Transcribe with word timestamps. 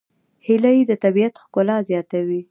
هیلۍ 0.45 0.79
د 0.89 0.91
طبیعت 1.03 1.33
ښکلا 1.43 1.77
زیاتوي 1.89 2.39